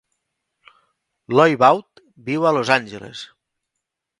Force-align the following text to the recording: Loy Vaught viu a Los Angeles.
Loy 1.39 1.53
Vaught 1.65 2.03
viu 2.31 2.47
a 2.47 2.55
Los 2.59 2.73
Angeles. 2.79 3.23